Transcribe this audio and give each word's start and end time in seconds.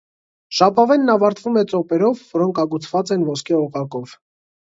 Ժապավենն 0.59 1.11
ավարտվում 1.13 1.59
է 1.63 1.63
ծոպերով, 1.73 2.23
որոնք 2.39 2.63
ագուցված 2.65 3.13
են 3.19 3.27
ոսկե 3.29 3.59
օղակով։ 3.61 4.17